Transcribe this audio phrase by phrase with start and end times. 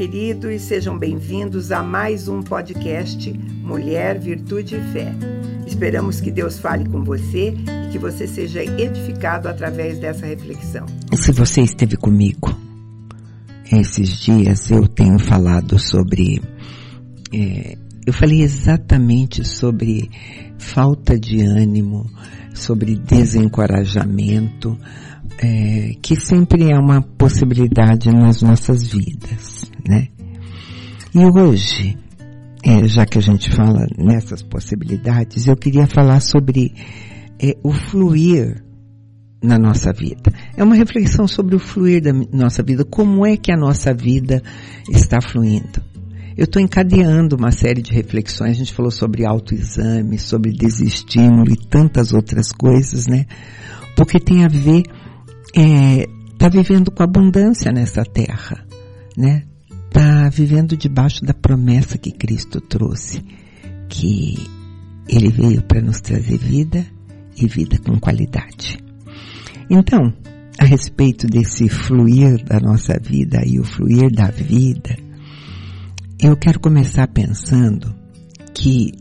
[0.00, 3.30] Queridos, sejam bem-vindos a mais um podcast
[3.62, 5.12] Mulher, Virtude e Fé.
[5.66, 10.86] Esperamos que Deus fale com você e que você seja edificado através dessa reflexão.
[11.12, 12.50] Se você esteve comigo
[13.70, 16.40] esses dias, eu tenho falado sobre.
[17.30, 17.76] É,
[18.06, 20.10] eu falei exatamente sobre
[20.56, 22.10] falta de ânimo,
[22.54, 24.78] sobre desencorajamento,
[25.42, 30.08] é, que sempre é uma possibilidade nas nossas vidas, né?
[31.14, 31.96] E hoje,
[32.64, 36.72] é, já que a gente fala nessas possibilidades, eu queria falar sobre
[37.42, 38.62] é, o fluir
[39.42, 40.32] na nossa vida.
[40.56, 42.84] É uma reflexão sobre o fluir da nossa vida.
[42.84, 44.42] Como é que a nossa vida
[44.90, 45.82] está fluindo?
[46.36, 48.52] Eu estou encadeando uma série de reflexões.
[48.52, 53.26] A gente falou sobre autoexame, sobre desestímulo e tantas outras coisas, né?
[53.96, 54.84] Porque tem a ver,
[55.56, 56.06] é,
[56.38, 58.64] tá vivendo com abundância nessa terra,
[59.16, 59.42] né?
[59.92, 63.24] Tá vivendo debaixo da promessa que Cristo trouxe,
[63.88, 64.36] que
[65.08, 66.86] Ele veio para nos trazer vida
[67.36, 68.78] e vida com qualidade.
[69.68, 70.12] Então,
[70.58, 74.96] a respeito desse fluir da nossa vida e o fluir da vida,
[76.20, 77.94] eu quero começar pensando
[78.54, 78.92] que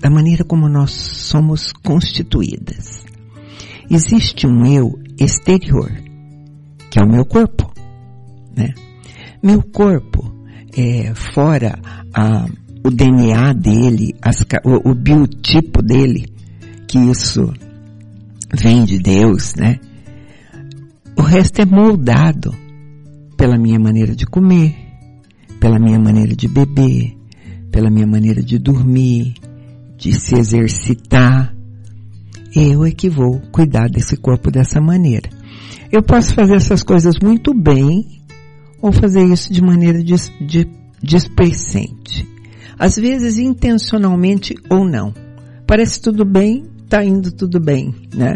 [0.00, 3.04] da maneira como nós somos constituídas,
[3.90, 5.92] existe um eu exterior,
[6.90, 7.72] que é o meu corpo,
[8.56, 8.74] né?
[9.42, 10.32] Meu corpo
[10.72, 11.76] é fora
[12.14, 12.46] a,
[12.84, 16.32] o DNA dele, as, o, o biotipo dele,
[16.86, 17.52] que isso
[18.54, 19.80] vem de Deus, né?
[21.16, 22.54] O resto é moldado
[23.36, 24.76] pela minha maneira de comer,
[25.58, 27.16] pela minha maneira de beber,
[27.72, 29.34] pela minha maneira de dormir,
[29.98, 31.52] de se exercitar.
[32.54, 35.28] Eu é que vou cuidar desse corpo dessa maneira.
[35.90, 38.21] Eu posso fazer essas coisas muito bem
[38.82, 40.68] ou fazer isso de maneira dis, de,
[41.00, 42.28] displicente.
[42.76, 45.14] Às vezes intencionalmente ou não.
[45.66, 48.34] Parece tudo bem, tá indo tudo bem, né?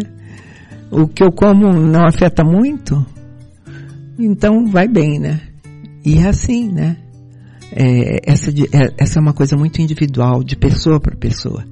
[0.91, 3.05] O que eu como não afeta muito,
[4.17, 5.41] então vai bem, né?
[6.05, 6.97] E é assim, né?
[7.73, 11.65] É, essa, é, essa é uma coisa muito individual, de pessoa para pessoa.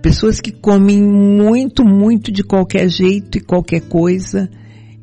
[0.00, 4.48] Pessoas que comem muito, muito de qualquer jeito e qualquer coisa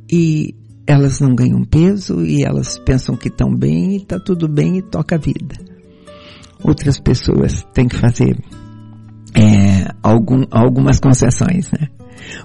[0.09, 0.55] e
[0.85, 4.81] elas não ganham peso e elas pensam que estão bem e está tudo bem e
[4.81, 5.55] toca a vida.
[6.63, 8.37] Outras pessoas têm que fazer
[9.33, 11.87] é, algum, algumas concessões, né?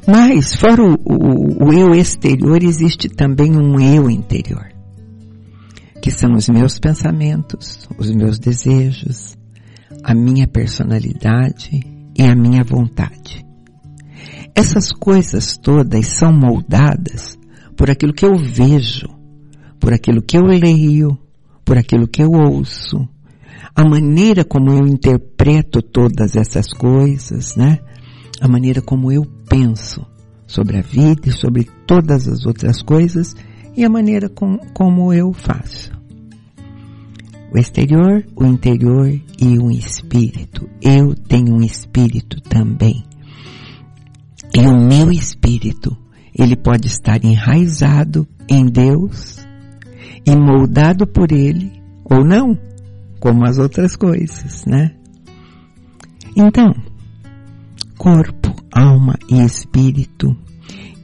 [0.06, 4.76] Mas, fora o, o, o eu exterior, existe também um eu interior
[6.06, 9.36] que são os meus pensamentos, os meus desejos,
[10.04, 11.80] a minha personalidade
[12.16, 13.44] e a minha vontade.
[14.54, 17.36] Essas coisas todas são moldadas
[17.76, 19.08] por aquilo que eu vejo,
[19.78, 21.18] por aquilo que eu leio,
[21.64, 23.08] por aquilo que eu ouço,
[23.74, 27.80] a maneira como eu interpreto todas essas coisas, né?
[28.40, 30.06] A maneira como eu penso
[30.46, 33.34] sobre a vida e sobre todas as outras coisas
[33.76, 35.92] e a maneira com, como eu faço.
[37.52, 40.68] O exterior, o interior e um espírito.
[40.80, 43.04] Eu tenho um espírito também.
[44.54, 45.96] E o meu espírito,
[46.38, 49.44] ele pode estar enraizado em Deus
[50.26, 51.72] e moldado por ele
[52.04, 52.58] ou não,
[53.18, 54.94] como as outras coisas, né?
[56.36, 56.74] Então,
[57.96, 60.36] corpo, alma e espírito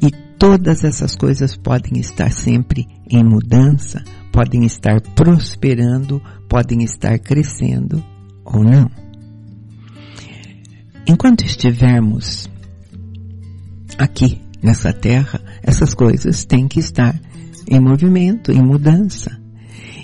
[0.02, 8.02] e todas essas coisas podem estar sempre em mudança podem estar prosperando, podem estar crescendo
[8.44, 8.90] ou não.
[11.06, 12.50] Enquanto estivermos
[13.98, 17.18] aqui nessa terra, essas coisas têm que estar
[17.68, 19.36] em movimento, em mudança.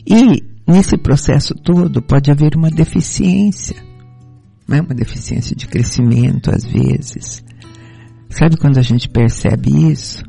[0.06, 3.76] E nesse processo todo pode haver uma deficiência,
[4.66, 7.42] não é uma deficiência de crescimento às vezes.
[8.30, 10.22] Sabe quando a gente percebe isso?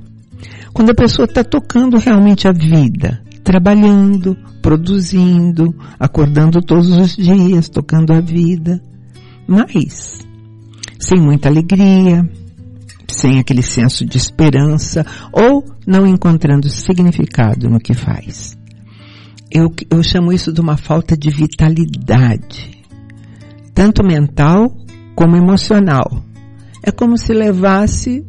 [0.73, 8.13] Quando a pessoa está tocando realmente a vida, trabalhando, produzindo, acordando todos os dias, tocando
[8.13, 8.81] a vida,
[9.47, 10.19] mas
[10.99, 12.29] sem muita alegria,
[13.09, 18.57] sem aquele senso de esperança ou não encontrando significado no que faz.
[19.51, 22.83] Eu, eu chamo isso de uma falta de vitalidade,
[23.73, 24.71] tanto mental
[25.15, 26.23] como emocional.
[26.83, 28.23] É como se levasse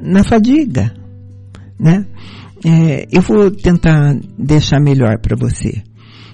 [0.00, 0.92] na fadiga,
[1.78, 2.06] né?
[2.64, 5.82] É, eu vou tentar deixar melhor para você.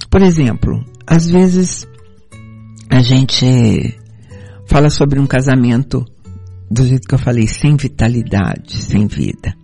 [0.09, 1.87] Por exemplo, às vezes
[2.89, 3.99] a gente
[4.67, 6.05] fala sobre um casamento
[6.71, 9.55] do jeito que eu falei, sem vitalidade, sem vida.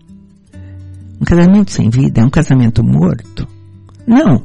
[1.20, 3.46] Um casamento sem vida é um casamento morto?
[4.06, 4.44] Não.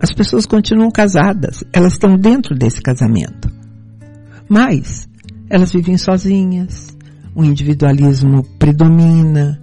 [0.00, 3.50] As pessoas continuam casadas, elas estão dentro desse casamento.
[4.48, 5.08] Mas
[5.48, 6.96] elas vivem sozinhas,
[7.34, 9.60] o individualismo predomina,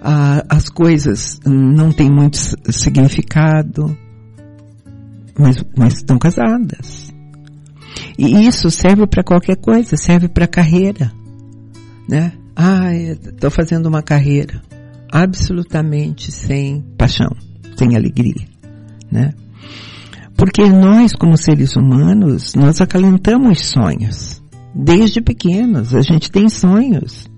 [0.00, 2.36] a, as coisas não têm muito
[2.70, 3.96] significado,
[5.38, 7.12] mas, mas estão casadas.
[8.18, 11.12] E isso serve para qualquer coisa, serve para carreira,
[12.08, 12.32] né?
[12.56, 14.62] Ah, estou fazendo uma carreira
[15.10, 17.30] absolutamente sem paixão,
[17.76, 18.46] sem alegria,
[19.10, 19.32] né?
[20.36, 24.42] Porque nós, como seres humanos, nós acalentamos sonhos.
[24.74, 27.28] Desde pequenos, a gente tem sonhos.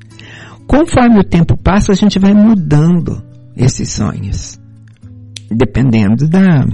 [0.66, 3.22] Conforme o tempo passa, a gente vai mudando
[3.54, 4.58] esses sonhos.
[5.50, 6.66] Dependendo da,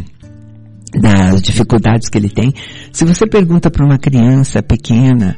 [1.01, 2.53] das dificuldades que ele tem.
[2.93, 5.37] Se você pergunta para uma criança pequena,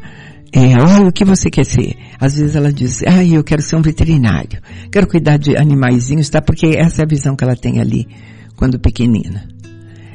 [0.56, 1.96] é, olha, o que você quer ser?
[2.20, 4.60] Às vezes ela diz, ah, eu quero ser um veterinário.
[4.92, 6.40] Quero cuidar de animaizinhos, tá?
[6.40, 8.06] Porque essa é a visão que ela tem ali,
[8.54, 9.48] quando pequenina.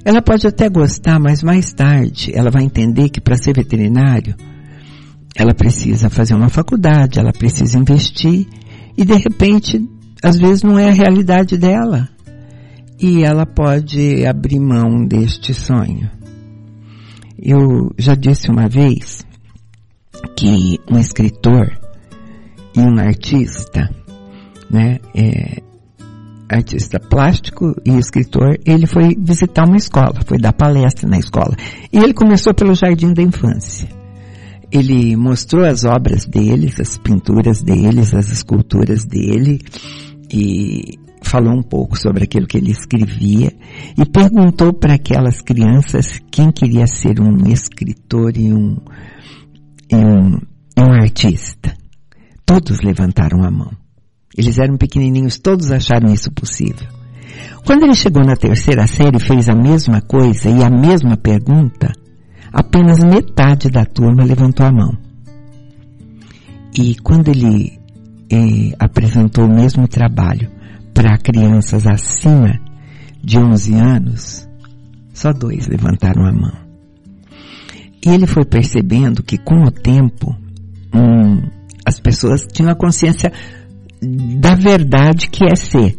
[0.05, 4.33] Ela pode até gostar, mas mais tarde ela vai entender que para ser veterinário,
[5.35, 8.47] ela precisa fazer uma faculdade, ela precisa investir
[8.97, 9.85] e de repente,
[10.23, 12.07] às vezes não é a realidade dela.
[12.97, 16.09] E ela pode abrir mão deste sonho.
[17.37, 19.27] Eu já disse uma vez
[20.35, 21.71] que um escritor
[22.75, 23.89] e um artista,
[24.69, 25.61] né, é,
[26.49, 31.55] artista plástico e escritor, ele foi visitar uma escola, foi dar palestra na escola.
[31.91, 33.87] E ele começou pelo jardim da infância.
[34.71, 39.59] Ele mostrou as obras deles, as pinturas deles, as esculturas dele
[40.31, 43.51] e falou um pouco sobre aquilo que ele escrevia
[43.97, 48.77] e perguntou para aquelas crianças quem queria ser um escritor e um,
[49.91, 50.39] e um,
[50.77, 51.73] um artista.
[52.45, 53.71] Todos levantaram a mão.
[54.37, 56.87] Eles eram pequenininhos, todos acharam isso possível.
[57.65, 61.91] Quando ele chegou na terceira série e fez a mesma coisa e a mesma pergunta,
[62.51, 64.97] apenas metade da turma levantou a mão.
[66.73, 67.79] E quando ele
[68.31, 70.49] eh, apresentou o mesmo trabalho
[70.93, 72.59] para crianças acima
[73.23, 74.49] de 11 anos,
[75.13, 76.68] só dois levantaram a mão.
[78.05, 80.35] E ele foi percebendo que com o tempo,
[80.93, 81.41] hum,
[81.85, 83.31] as pessoas tinham a consciência
[84.01, 85.97] da verdade que é ser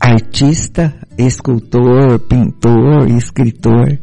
[0.00, 3.98] artista, escultor, pintor, escritor.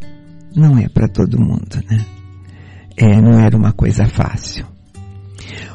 [0.56, 2.06] Não é para todo mundo, né?
[2.98, 4.65] É, não era uma coisa fácil.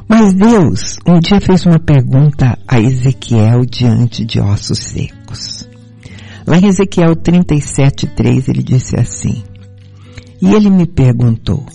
[0.07, 5.69] Mas Deus um dia fez uma pergunta a Ezequiel diante de ossos secos.
[6.45, 9.43] Lá em Ezequiel 37:3 ele disse assim:
[10.41, 11.65] E ele me perguntou: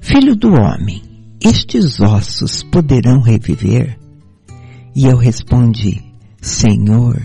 [0.00, 1.02] Filho do homem,
[1.40, 3.98] estes ossos poderão reviver?
[4.94, 6.02] E eu respondi,
[6.40, 7.20] Senhor,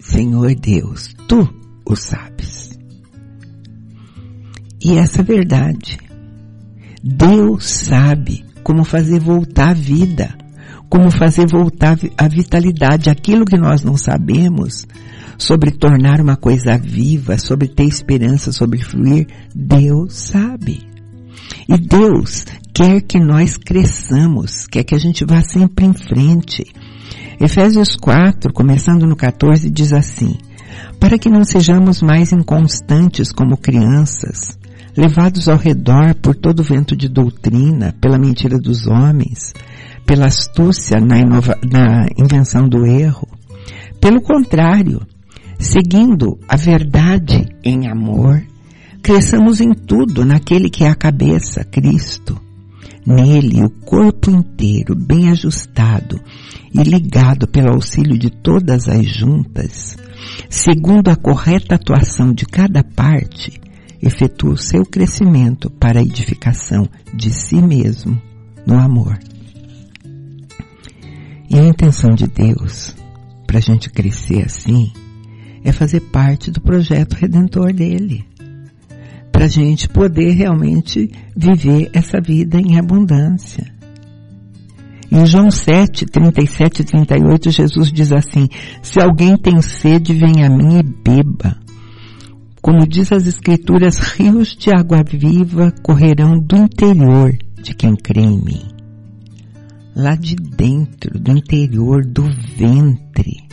[0.00, 1.48] Senhor Deus, tu
[1.84, 2.78] o sabes.
[4.82, 5.98] E essa é verdade.
[7.02, 10.36] Deus sabe como fazer voltar a vida,
[10.88, 14.86] como fazer voltar a vitalidade, aquilo que nós não sabemos
[15.38, 20.86] sobre tornar uma coisa viva, sobre ter esperança, sobre fluir, Deus sabe.
[21.68, 26.64] E Deus quer que nós cresçamos, quer que a gente vá sempre em frente.
[27.40, 30.36] Efésios 4, começando no 14, diz assim,
[30.98, 34.58] para que não sejamos mais inconstantes como crianças,
[34.96, 39.52] levados ao redor por todo vento de doutrina, pela mentira dos homens,
[40.06, 43.28] pela astúcia na, inova, na invenção do erro.
[44.00, 45.02] Pelo contrário,
[45.58, 48.42] seguindo a verdade em amor,
[49.02, 52.46] cresçamos em tudo naquele que é a cabeça, Cristo
[53.06, 56.20] Nele, o corpo inteiro, bem ajustado
[56.74, 59.96] e ligado pelo auxílio de todas as juntas,
[60.50, 63.60] segundo a correta atuação de cada parte,
[64.02, 68.20] efetua o seu crescimento para a edificação de si mesmo
[68.66, 69.16] no amor.
[71.48, 72.92] E a intenção de Deus
[73.46, 74.90] para a gente crescer assim
[75.66, 78.24] é fazer parte do projeto redentor dele
[79.36, 83.66] para a gente poder realmente viver essa vida em abundância.
[85.12, 88.48] Em João 7, 37 e 38, Jesus diz assim,
[88.80, 91.54] se alguém tem sede, venha a mim e beba.
[92.62, 98.42] Como diz as escrituras, rios de água viva correrão do interior de quem crê em
[98.42, 98.62] mim.
[99.94, 102.24] Lá de dentro, do interior do
[102.56, 103.45] ventre.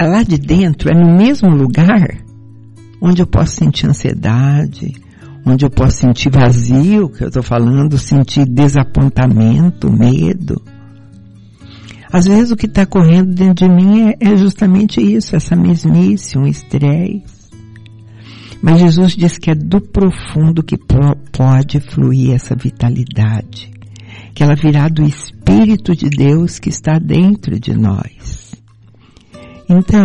[0.00, 2.22] Lá de dentro é no mesmo lugar
[3.00, 4.92] onde eu posso sentir ansiedade,
[5.44, 10.62] onde eu posso sentir vazio, que eu estou falando, sentir desapontamento, medo.
[12.12, 16.38] Às vezes o que está correndo dentro de mim é, é justamente isso, essa mesmice,
[16.38, 17.42] um estresse.
[18.62, 23.72] Mas Jesus diz que é do profundo que pode fluir essa vitalidade,
[24.32, 28.51] que ela virá do Espírito de Deus que está dentro de nós.
[29.68, 30.04] Então,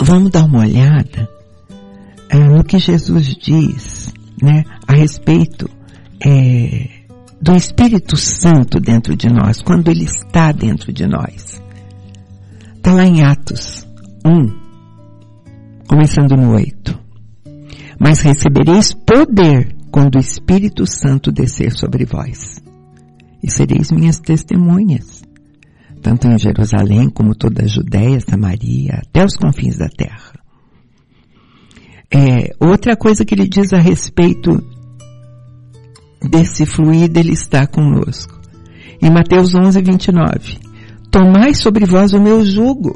[0.00, 1.28] vamos dar uma olhada
[2.28, 5.68] é, no que Jesus diz, né, a respeito
[6.24, 6.88] é,
[7.40, 11.62] do Espírito Santo dentro de nós, quando ele está dentro de nós.
[12.76, 13.86] Está lá em Atos
[14.24, 16.98] 1, começando no 8.
[18.00, 22.60] Mas recebereis poder quando o Espírito Santo descer sobre vós.
[23.42, 25.13] E sereis minhas testemunhas,
[26.04, 30.34] tanto em Jerusalém como toda a Judéia, Samaria, até os confins da terra.
[32.12, 34.62] É, outra coisa que ele diz a respeito
[36.30, 38.38] desse fluido ele está conosco.
[39.00, 40.58] Em Mateus 11, 29.
[41.10, 42.94] Tomai sobre vós o meu jugo.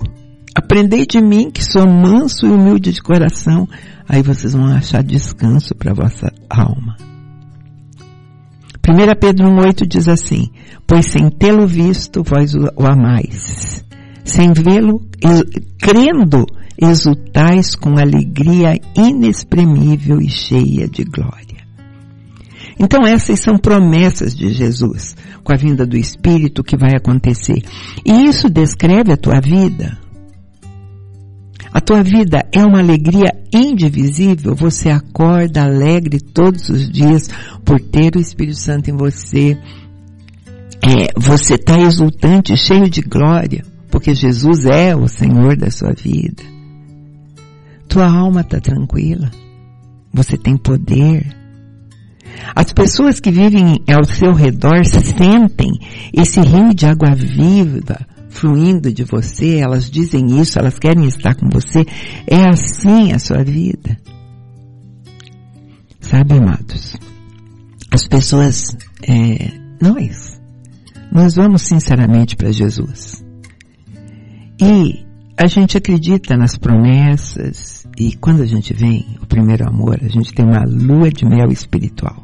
[0.55, 3.67] Aprendei de mim que sou manso e humilde de coração.
[4.07, 7.08] Aí vocês vão achar descanso para vossa alma.
[8.89, 10.49] 1 Pedro 1,8 diz assim,
[10.87, 13.85] pois sem tê-lo visto, vós o amais.
[14.25, 15.03] Sem vê-lo,
[15.79, 16.47] crendo,
[16.81, 21.59] exultais com alegria inexprimível e cheia de glória.
[22.81, 27.61] Então essas são promessas de Jesus com a vinda do Espírito que vai acontecer.
[28.05, 29.99] E isso descreve a tua vida.
[31.79, 34.53] A tua vida é uma alegria indivisível.
[34.57, 37.31] Você acorda alegre todos os dias
[37.65, 39.57] por ter o Espírito Santo em você.
[40.83, 46.43] É, você está exultante, cheio de glória, porque Jesus é o Senhor da sua vida.
[47.87, 49.31] Tua alma está tranquila.
[50.13, 51.33] Você tem poder.
[52.57, 55.71] As pessoas que vivem ao seu redor sentem
[56.13, 61.49] esse rio de água viva fluindo de você, elas dizem isso, elas querem estar com
[61.49, 61.85] você.
[62.27, 63.99] É assim a sua vida.
[66.01, 66.97] Sabe, amados?
[67.91, 70.41] As pessoas, é, nós,
[71.13, 73.25] nós vamos sinceramente para Jesus.
[74.61, 75.05] E
[75.37, 80.33] a gente acredita nas promessas e quando a gente vem, o primeiro amor, a gente
[80.33, 82.23] tem uma lua de mel espiritual.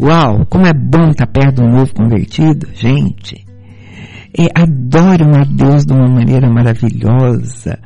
[0.00, 3.43] Uau, como é bom estar perto do novo convertido, gente.
[4.36, 7.78] É, adoram a Deus de uma maneira maravilhosa.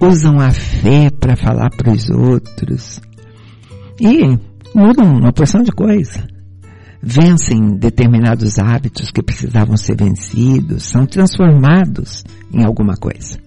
[0.00, 3.00] Usam a fé para falar para os outros.
[3.98, 4.38] E
[4.74, 6.26] mudam uma porção de coisa.
[7.02, 13.38] Vencem determinados hábitos que precisavam ser vencidos, são transformados em alguma coisa.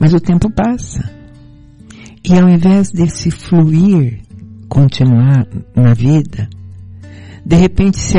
[0.00, 1.10] Mas o tempo passa.
[2.24, 4.20] E ao invés desse fluir
[4.68, 6.48] continuar na vida,
[7.44, 8.18] de repente se,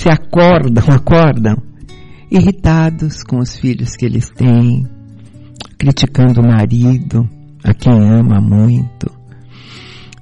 [0.00, 1.56] se acordam, acordam,
[2.30, 4.86] irritados com os filhos que eles têm,
[5.76, 7.28] criticando o marido,
[7.62, 9.10] a quem ama muito,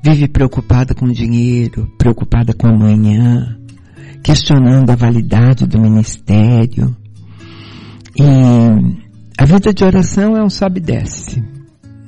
[0.02, 3.56] vive preocupada com o dinheiro, preocupada com amanhã,
[4.24, 6.96] questionando a validade do ministério.
[8.16, 8.24] E
[9.38, 11.40] a vida de oração é um sobe e desce.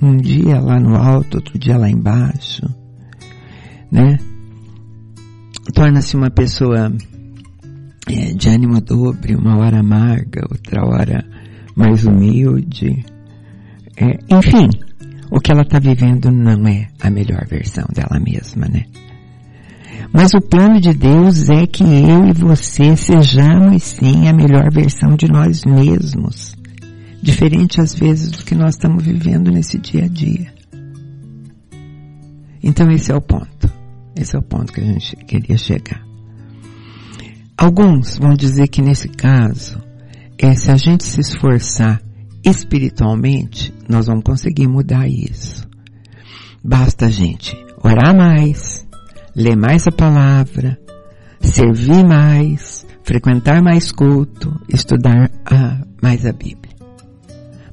[0.02, 2.80] Um dia lá no alto, outro dia lá embaixo
[3.90, 4.18] né?
[5.74, 6.92] Torna-se uma pessoa
[8.10, 11.24] é, de ânimo dobre, uma hora amarga, outra hora
[11.76, 13.04] mais humilde.
[13.96, 14.68] É, enfim,
[15.30, 18.84] o que ela está vivendo não é a melhor versão dela mesma, né?
[20.12, 25.14] Mas o plano de Deus é que eu e você sejamos sim a melhor versão
[25.14, 26.56] de nós mesmos.
[27.22, 30.52] Diferente às vezes do que nós estamos vivendo nesse dia a dia.
[32.62, 33.70] Então esse é o ponto.
[34.16, 36.09] Esse é o ponto que a gente queria chegar.
[37.60, 39.82] Alguns vão dizer que nesse caso,
[40.38, 42.00] é, se a gente se esforçar
[42.42, 45.68] espiritualmente, nós vamos conseguir mudar isso.
[46.64, 48.88] Basta a gente orar mais,
[49.36, 50.80] ler mais a palavra,
[51.38, 56.74] servir mais, frequentar mais culto, estudar a, mais a Bíblia.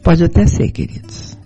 [0.03, 1.38] Pode até ser, queridos.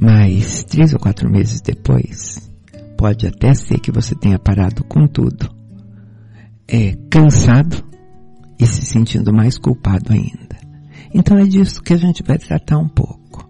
[0.00, 2.50] Mas três ou quatro meses depois,
[2.96, 5.60] pode até ser que você tenha parado com tudo,
[6.72, 7.84] é cansado
[8.58, 10.56] e se sentindo mais culpado ainda.
[11.12, 13.46] Então é disso que a gente vai tratar um pouco.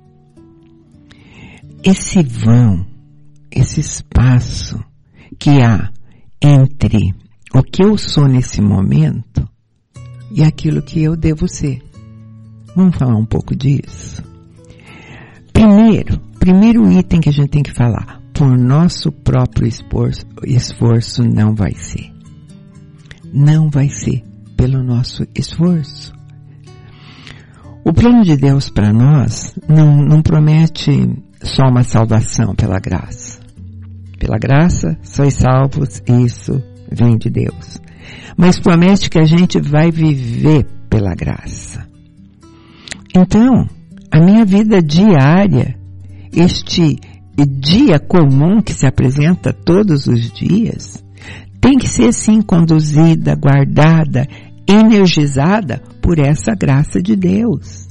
[1.84, 2.84] Esse vão,
[3.48, 4.82] esse espaço
[5.38, 5.92] que há
[6.42, 7.14] entre
[7.54, 9.48] o que eu sou nesse momento
[10.32, 11.80] e aquilo que eu devo ser.
[12.74, 14.20] Vamos falar um pouco disso?
[15.52, 21.54] Primeiro, primeiro item que a gente tem que falar por nosso próprio esforço, esforço não
[21.54, 22.11] vai ser.
[23.32, 24.22] Não vai ser
[24.56, 26.12] pelo nosso esforço.
[27.84, 30.90] O plano de Deus para nós não, não promete
[31.42, 33.40] só uma salvação pela graça.
[34.18, 37.80] Pela graça, sois salvos, isso vem de Deus.
[38.36, 41.84] Mas promete que a gente vai viver pela graça.
[43.14, 43.66] Então,
[44.10, 45.76] a minha vida diária,
[46.32, 46.98] este
[47.36, 51.02] dia comum que se apresenta todos os dias,
[51.62, 54.26] tem que ser sim conduzida, guardada,
[54.68, 57.86] energizada por essa graça de Deus.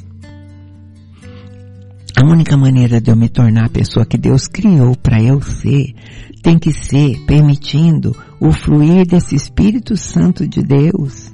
[2.14, 5.96] A única maneira de eu me tornar a pessoa que Deus criou para eu ser
[6.44, 11.32] tem que ser permitindo o fluir desse Espírito Santo de Deus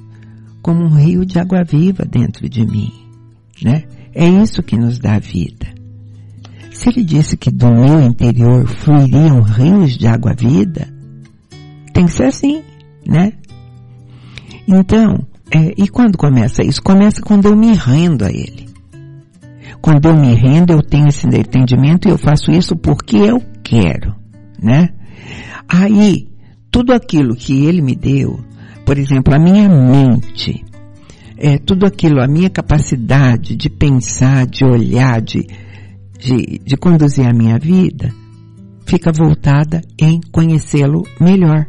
[0.62, 2.92] como um rio de água viva dentro de mim,
[3.60, 3.82] né?
[4.14, 5.66] É isso que nos dá vida.
[6.70, 10.97] Se ele disse que do meu interior fluiriam rios de água vida,
[11.98, 12.62] tem que ser assim,
[13.04, 13.32] né?
[14.68, 16.80] Então, é, e quando começa isso?
[16.80, 18.68] Começa quando eu me rendo a ele.
[19.80, 24.14] Quando eu me rendo, eu tenho esse entendimento e eu faço isso porque eu quero,
[24.62, 24.90] né?
[25.68, 26.28] Aí,
[26.70, 28.38] tudo aquilo que ele me deu,
[28.86, 30.64] por exemplo, a minha mente,
[31.36, 35.44] é, tudo aquilo, a minha capacidade de pensar, de olhar, de,
[36.16, 38.14] de, de conduzir a minha vida,
[38.86, 41.66] fica voltada em conhecê-lo melhor.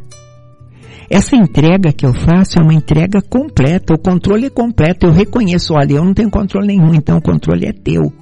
[1.10, 5.06] Essa entrega que eu faço é uma entrega completa, o controle é completo.
[5.06, 8.12] Eu reconheço, olha, eu não tenho controle nenhum, então o controle é teu.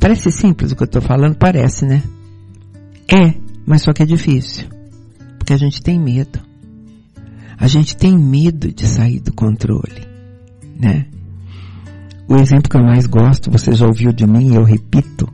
[0.00, 1.36] Parece simples o que eu estou falando?
[1.36, 2.02] Parece, né?
[3.06, 3.34] É,
[3.66, 4.66] mas só que é difícil.
[5.38, 6.40] Porque a gente tem medo.
[7.58, 10.08] A gente tem medo de sair do controle,
[10.74, 11.04] né?
[12.26, 15.28] O exemplo que eu mais gosto, você já ouviu de mim, eu repito,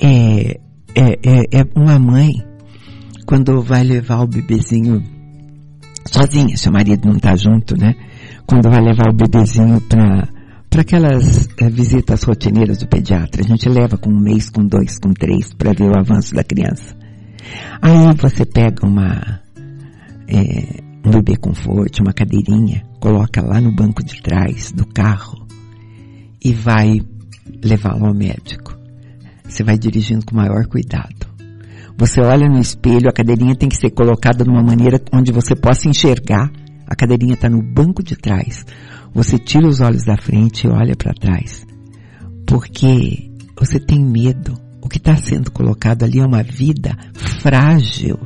[0.00, 0.60] é,
[0.94, 2.48] é, é, é uma mãe
[3.30, 5.04] quando vai levar o bebezinho
[6.04, 7.94] sozinha, seu marido não está junto, né?
[8.44, 10.28] Quando vai levar o bebezinho para
[10.68, 14.98] para aquelas é, visitas rotineiras do pediatra, a gente leva com um mês, com dois,
[14.98, 16.96] com três, para ver o avanço da criança.
[17.80, 19.40] Aí você pega uma
[20.26, 25.46] é, um bebê conforto, uma cadeirinha, coloca lá no banco de trás do carro
[26.44, 27.00] e vai
[27.62, 28.76] levá-lo ao médico.
[29.44, 31.19] Você vai dirigindo com maior cuidado.
[31.96, 35.54] Você olha no espelho, a cadeirinha tem que ser colocada de uma maneira onde você
[35.54, 36.50] possa enxergar.
[36.86, 38.64] A cadeirinha está no banco de trás.
[39.14, 41.66] Você tira os olhos da frente e olha para trás.
[42.46, 44.58] Porque você tem medo.
[44.82, 48.18] O que está sendo colocado ali é uma vida frágil.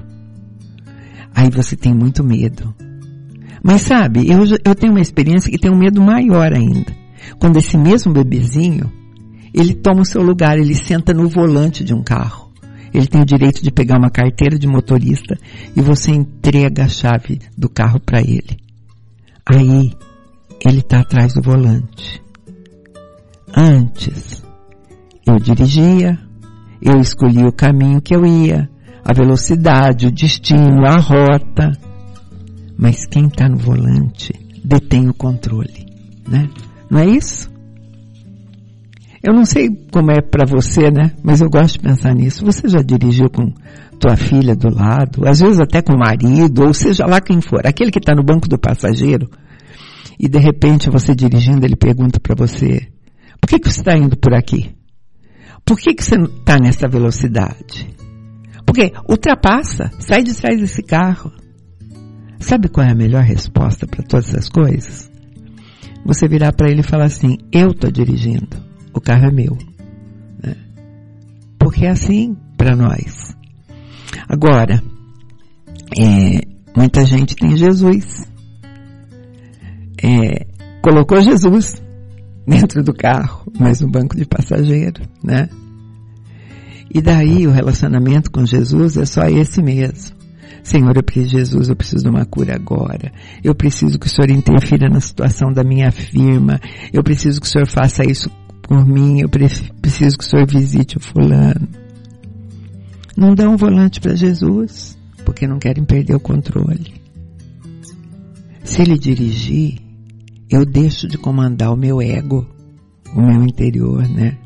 [1.34, 2.74] Aí você tem muito medo.
[3.62, 6.92] Mas sabe, eu, eu tenho uma experiência que tem um medo maior ainda.
[7.40, 8.92] Quando esse mesmo bebezinho,
[9.52, 12.43] ele toma o seu lugar, ele senta no volante de um carro.
[12.94, 15.36] Ele tem o direito de pegar uma carteira de motorista
[15.74, 18.56] e você entrega a chave do carro para ele.
[19.44, 19.92] Aí,
[20.64, 22.22] ele está atrás do volante.
[23.52, 24.44] Antes,
[25.26, 26.16] eu dirigia,
[26.80, 28.70] eu escolhia o caminho que eu ia,
[29.04, 31.72] a velocidade, o destino, a rota.
[32.78, 34.32] Mas quem está no volante
[34.64, 35.86] detém o controle,
[36.28, 36.48] né?
[36.88, 37.53] Não é isso?
[39.24, 41.12] Eu não sei como é para você, né?
[41.22, 42.44] Mas eu gosto de pensar nisso.
[42.44, 43.54] Você já dirigiu com
[43.98, 47.66] tua filha do lado, às vezes até com o marido, ou seja lá quem for,
[47.66, 49.30] aquele que está no banco do passageiro,
[50.20, 52.86] e de repente você dirigindo, ele pergunta para você,
[53.40, 54.74] por que, que você está indo por aqui?
[55.64, 57.88] Por que, que você está nessa velocidade?
[58.66, 61.32] Porque ultrapassa, sai de trás desse carro.
[62.38, 65.10] Sabe qual é a melhor resposta para todas essas coisas?
[66.04, 69.58] Você virar para ele e falar assim, eu estou dirigindo o carro é meu.
[70.42, 70.56] Né?
[71.58, 73.36] Porque é assim para nós.
[74.28, 74.82] Agora,
[75.98, 76.40] é,
[76.76, 78.26] muita gente tem Jesus.
[80.02, 80.46] É,
[80.82, 81.82] colocou Jesus
[82.46, 85.48] dentro do carro, mas no banco de passageiro, né?
[86.92, 90.14] E daí o relacionamento com Jesus é só esse mesmo.
[90.62, 93.12] Senhor, eu preciso de Jesus, eu preciso de uma cura agora.
[93.42, 96.58] Eu preciso que o Senhor interfira na situação da minha firma.
[96.92, 98.30] Eu preciso que o Senhor faça isso
[98.68, 101.68] por mim, eu preciso que o Senhor visite o fulano.
[103.16, 106.94] Não dá um volante para Jesus, porque não querem perder o controle.
[108.64, 109.78] Se ele dirigir,
[110.50, 112.46] eu deixo de comandar o meu ego,
[113.14, 114.36] o meu interior, né?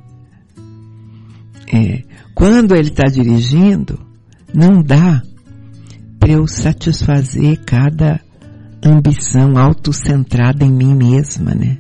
[1.73, 2.03] É,
[2.35, 3.99] quando ele está dirigindo,
[4.53, 5.23] não dá
[6.19, 8.21] para eu satisfazer cada
[8.85, 11.79] ambição autocentrada em mim mesma, né?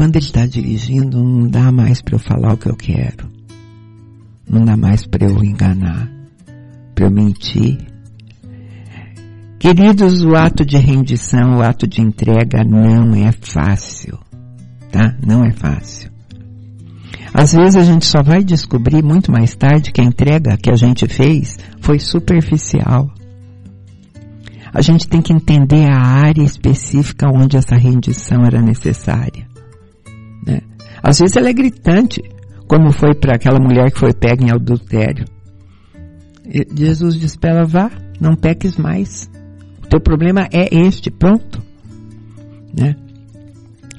[0.00, 3.28] Quando ele está dirigindo, não dá mais para eu falar o que eu quero.
[4.48, 6.10] não dá mais para eu enganar,
[6.94, 7.76] para eu mentir.
[9.58, 14.18] Queridos, o ato de rendição, o ato de entrega não é fácil,
[14.90, 15.14] tá?
[15.22, 16.10] Não é fácil.
[17.34, 20.76] Às vezes a gente só vai descobrir muito mais tarde que a entrega que a
[20.76, 23.12] gente fez foi superficial.
[24.72, 29.49] A gente tem que entender a área específica onde essa rendição era necessária.
[31.02, 32.22] Às vezes ela é gritante,
[32.66, 35.24] como foi para aquela mulher que foi pega em adultério.
[36.44, 39.30] E Jesus disse para ela, vá, não peques mais.
[39.82, 41.62] O teu problema é este, pronto.
[42.76, 42.94] Né?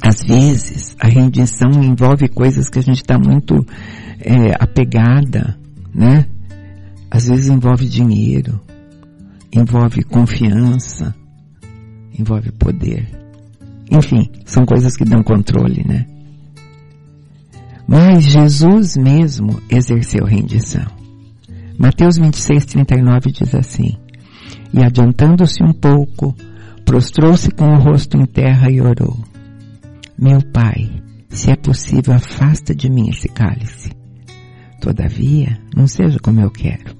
[0.02, 3.66] Às vezes, a rendição envolve coisas que a gente está muito
[4.20, 5.58] é, apegada,
[5.94, 6.26] né?
[7.10, 8.60] Às vezes envolve dinheiro,
[9.54, 11.14] envolve confiança,
[12.18, 13.08] envolve poder.
[13.92, 16.06] Enfim, são coisas que dão controle, né?
[17.94, 20.86] Mas Jesus mesmo exerceu rendição.
[21.78, 23.98] Mateus 26, 39 diz assim,
[24.74, 26.34] E adiantando-se um pouco,
[26.86, 29.20] prostrou-se com o rosto em terra e orou.
[30.18, 30.90] Meu Pai,
[31.28, 33.92] se é possível, afasta de mim esse cálice.
[34.80, 36.96] Todavia, não seja como eu quero,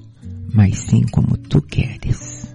[0.52, 2.54] mas sim como tu queres.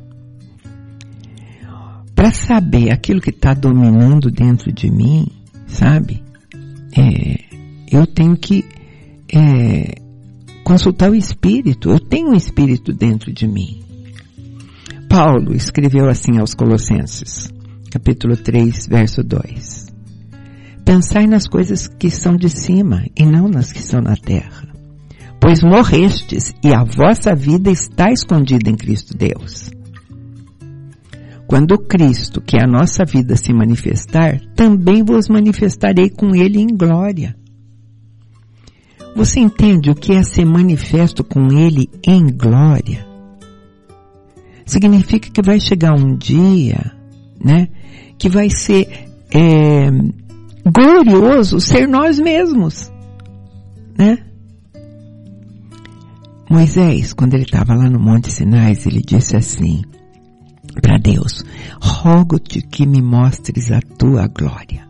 [2.14, 5.26] Para saber aquilo que está dominando dentro de mim,
[5.66, 6.27] sabe?
[7.92, 8.66] Eu tenho que
[9.34, 9.96] é,
[10.64, 11.90] consultar o Espírito.
[11.90, 13.82] Eu tenho um Espírito dentro de mim.
[15.10, 17.50] Paulo escreveu assim aos Colossenses,
[17.90, 19.88] capítulo 3, verso 2.
[20.84, 24.68] Pensai nas coisas que são de cima e não nas que são na terra.
[25.40, 29.70] Pois morrestes e a vossa vida está escondida em Cristo Deus.
[31.48, 36.68] Quando Cristo, que é a nossa vida, se manifestar, também vos manifestarei com Ele em
[36.68, 37.36] glória.
[39.18, 43.04] Você entende o que é ser manifesto com Ele em glória?
[44.64, 46.92] Significa que vai chegar um dia,
[47.44, 47.68] né,
[48.16, 49.90] que vai ser é,
[50.64, 52.92] glorioso ser nós mesmos,
[53.98, 54.20] né?
[56.48, 59.82] Moisés, quando ele estava lá no Monte Sinais, ele disse assim
[60.80, 61.44] para Deus:
[61.82, 64.88] Rogo-te que me mostres a tua glória.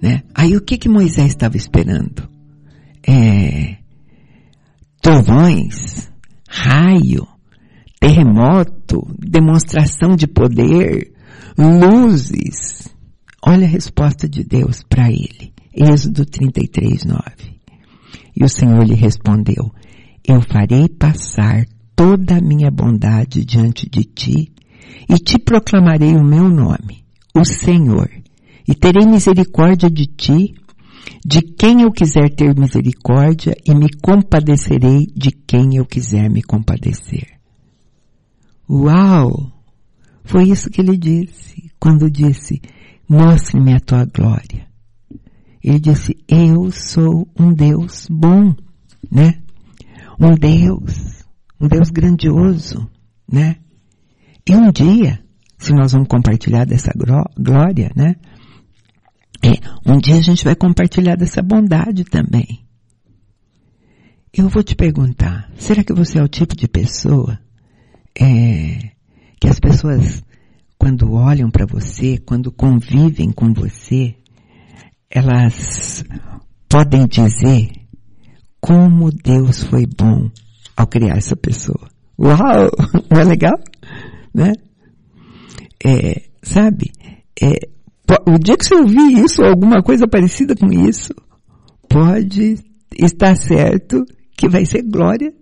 [0.00, 0.22] Né?
[0.32, 2.21] Aí o que que Moisés estava esperando?
[3.06, 3.76] É,
[5.00, 6.10] trovões,
[6.48, 7.26] raio,
[8.00, 11.12] terremoto, demonstração de poder,
[11.58, 12.88] luzes.
[13.44, 15.52] Olha a resposta de Deus para ele.
[15.74, 17.22] Êxodo 33, 9.
[18.36, 19.72] E o Senhor lhe respondeu,
[20.26, 24.52] eu farei passar toda a minha bondade diante de ti
[25.08, 28.08] e te proclamarei o meu nome, o Senhor,
[28.66, 30.54] e terei misericórdia de ti
[31.24, 37.38] de quem eu quiser ter misericórdia e me compadecerei de quem eu quiser me compadecer.
[38.68, 39.52] Uau!
[40.24, 42.60] Foi isso que ele disse quando disse,
[43.08, 44.66] mostre-me a tua glória.
[45.62, 48.54] Ele disse, eu sou um Deus bom,
[49.10, 49.40] né?
[50.18, 51.24] Um Deus,
[51.60, 52.88] um Deus grandioso,
[53.30, 53.56] né?
[54.48, 55.20] E um dia,
[55.58, 56.92] se nós vamos compartilhar dessa
[57.36, 58.16] glória, né?
[59.44, 62.64] É, um dia a gente vai compartilhar dessa bondade também.
[64.32, 67.38] Eu vou te perguntar, será que você é o tipo de pessoa
[68.18, 68.90] é,
[69.40, 70.22] que as pessoas,
[70.78, 74.14] quando olham para você, quando convivem com você,
[75.10, 76.04] elas
[76.68, 77.70] podem dizer
[78.60, 80.30] como Deus foi bom
[80.76, 81.90] ao criar essa pessoa.
[82.18, 82.70] Uau!
[83.10, 83.58] Não é legal?
[84.32, 84.52] Né?
[85.84, 86.92] É, sabe?
[87.42, 87.68] É,
[88.26, 91.14] o dia que você ouvir isso, ou alguma coisa parecida com isso,
[91.88, 92.58] pode
[92.98, 94.04] estar certo
[94.36, 95.32] que vai ser glória,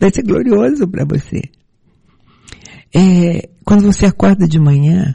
[0.00, 1.42] vai ser glorioso para você.
[2.94, 5.14] É, quando você acorda de manhã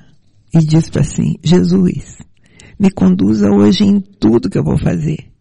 [0.54, 2.18] e diz assim, Jesus,
[2.80, 5.32] me conduza hoje em tudo que eu vou fazer.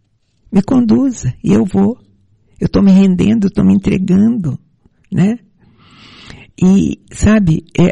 [0.50, 1.98] Me conduza e eu vou.
[2.60, 4.58] Eu estou me rendendo, estou me entregando,
[5.10, 5.38] né?
[6.64, 7.90] E, sabe, é,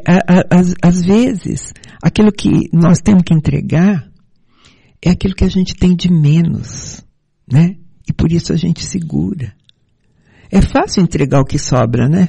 [0.80, 4.08] às vezes, aquilo que nós temos que entregar
[5.02, 7.04] é aquilo que a gente tem de menos,
[7.50, 7.74] né?
[8.08, 9.52] E por isso a gente segura.
[10.52, 12.28] É fácil entregar o que sobra, né?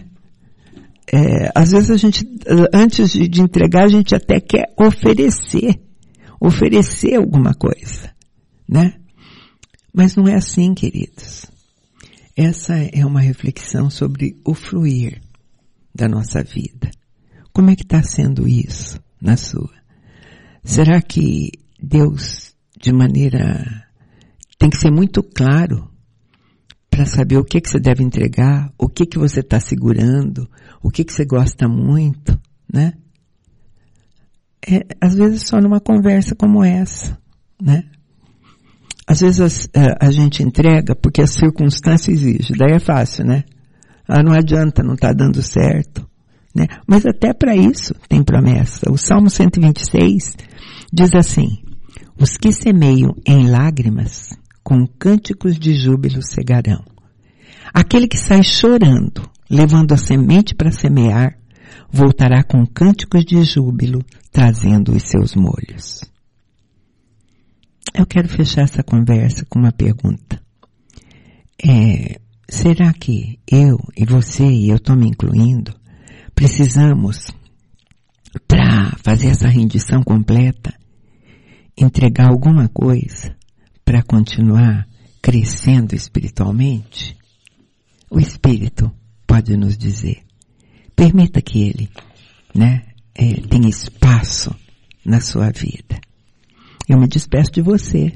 [1.14, 2.26] É, às vezes a gente,
[2.74, 5.80] antes de, de entregar, a gente até quer oferecer,
[6.40, 8.12] oferecer alguma coisa,
[8.68, 8.96] né?
[9.94, 11.46] Mas não é assim, queridos.
[12.36, 15.22] Essa é uma reflexão sobre o fluir
[15.94, 16.90] da nossa vida.
[17.54, 19.72] Como é que está sendo isso na sua?
[20.64, 21.52] Será que
[21.82, 23.88] Deus, de maneira,
[24.58, 25.90] tem que ser muito claro
[26.90, 30.48] para saber o que, que você deve entregar, o que, que você está segurando,
[30.84, 32.40] o que, que você gosta muito,
[32.72, 32.94] né?
[34.68, 37.18] É, às vezes só numa conversa como essa,
[37.60, 37.86] né?
[39.08, 43.46] Às vezes a, é, a gente entrega porque a circunstância exige, daí é fácil, né?
[44.08, 46.08] Ah, não adianta, não está dando certo.
[46.56, 46.68] Né?
[46.86, 48.92] Mas até para isso tem promessa.
[48.92, 50.38] O Salmo 126
[50.92, 51.64] diz assim,
[52.20, 56.84] os que semeiam em lágrimas, com cânticos de júbilo cegarão.
[57.74, 61.38] Aquele que sai chorando, levando a semente para semear,
[61.92, 66.02] voltará com cânticos de júbilo, trazendo os seus molhos.
[67.94, 70.42] Eu quero fechar essa conversa com uma pergunta.
[71.64, 72.21] É,
[72.52, 75.74] será que eu e você, e eu estou me incluindo,
[76.36, 77.32] precisamos,
[78.48, 80.74] para fazer essa rendição completa,
[81.78, 83.36] entregar alguma coisa
[83.86, 84.86] para continuar
[85.22, 87.18] crescendo espiritualmente?
[88.10, 88.92] O Espírito
[89.26, 90.22] pode nos dizer.
[90.94, 91.90] Permita que Ele,
[92.54, 92.84] né,
[93.16, 94.54] é, tenha espaço
[95.06, 96.00] na sua vida.
[96.88, 98.12] Eu me despeço de você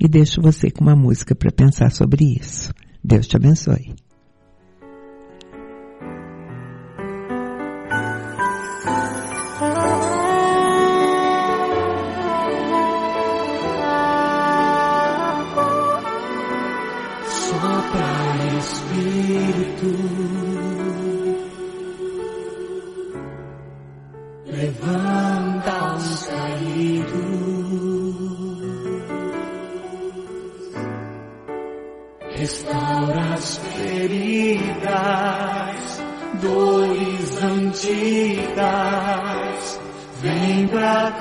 [0.00, 2.74] e deixo você com uma música para pensar sobre isso.
[3.06, 3.94] Deus te abençoe.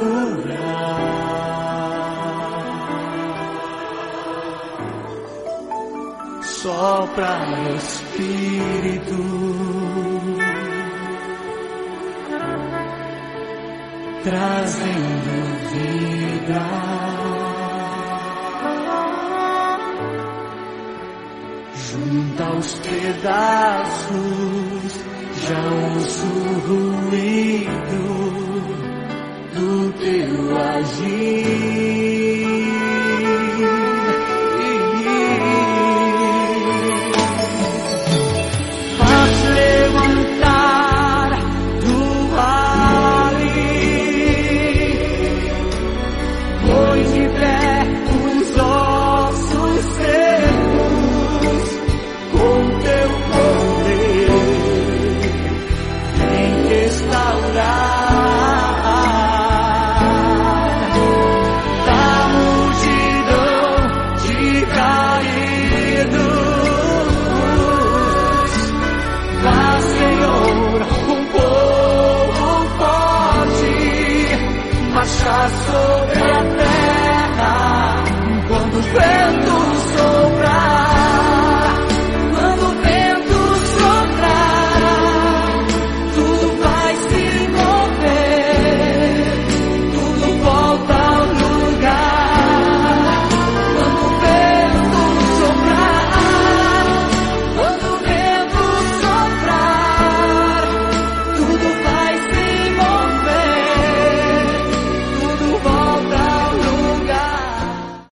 [0.06, 1.65] curar.
[6.41, 7.34] Sopra
[7.76, 9.22] Espírito.
[14.24, 15.36] Trazendo
[15.70, 16.63] vida,
[21.76, 24.15] junta os pedaços,
[25.48, 25.62] já
[25.94, 26.28] ouço
[26.68, 28.06] ruído
[29.56, 32.25] do teu agir.